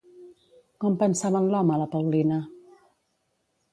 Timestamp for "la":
1.81-1.87